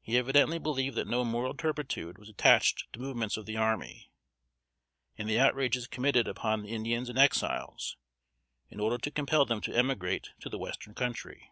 He 0.00 0.16
evidently 0.16 0.58
believed 0.58 0.96
that 0.96 1.06
no 1.06 1.26
moral 1.26 1.52
turpitude 1.52 2.16
was 2.16 2.30
attached 2.30 2.90
to 2.94 2.98
movements 3.00 3.36
of 3.36 3.44
the 3.44 3.58
army, 3.58 4.10
and 5.18 5.28
the 5.28 5.38
outrages 5.38 5.86
committed 5.86 6.26
upon 6.26 6.62
the 6.62 6.70
Indians 6.70 7.10
and 7.10 7.18
Exiles, 7.18 7.98
in 8.70 8.80
order 8.80 8.96
to 8.96 9.10
compel 9.10 9.44
them 9.44 9.60
to 9.60 9.76
emigrate 9.76 10.30
to 10.40 10.48
the 10.48 10.56
western 10.56 10.94
country. 10.94 11.50